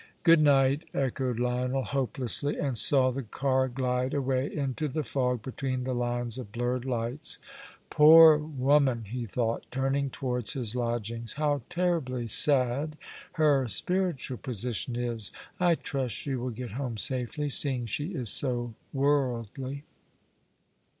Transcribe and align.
"Goodnight," 0.23 0.85
echoed 0.95 1.39
Lionel, 1.39 1.83
hopelessly, 1.83 2.57
and 2.57 2.75
saw 2.75 3.11
the 3.11 3.21
car 3.21 3.67
glide 3.67 4.15
away 4.15 4.51
into 4.51 4.87
the 4.87 5.03
fog 5.03 5.43
between 5.43 5.83
the 5.83 5.93
lines 5.93 6.39
of 6.39 6.51
blurred 6.51 6.85
lights. 6.85 7.37
"Poor 7.91 8.37
woman!" 8.39 9.03
he 9.03 9.27
thought, 9.27 9.63
turning 9.69 10.09
towards 10.09 10.53
his 10.53 10.75
lodgings. 10.75 11.33
"How 11.33 11.61
terribly 11.69 12.25
sad 12.25 12.97
her 13.33 13.67
spiritual 13.67 14.37
position 14.37 14.95
is! 14.95 15.31
I 15.59 15.75
trust 15.75 16.15
she 16.15 16.33
will 16.33 16.49
get 16.49 16.71
home 16.71 16.97
safely, 16.97 17.49
seeing 17.49 17.85
she 17.85 18.07
is 18.07 18.29
so 18.29 18.73
worldly." 18.91 19.83